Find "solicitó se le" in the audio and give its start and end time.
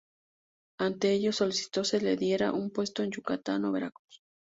1.31-2.15